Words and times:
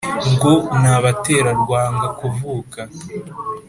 Ngo 0.33 0.53
ntabatera 0.79 1.49
Rwangakuvuka 1.61 2.81